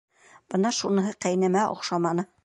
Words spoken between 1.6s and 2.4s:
оҡшаманы.